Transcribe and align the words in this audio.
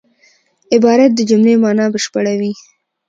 عبارت 0.75 1.11
د 1.15 1.19
جملې 1.29 1.53
مانا 1.63 1.85
بشپړوي. 1.93 2.51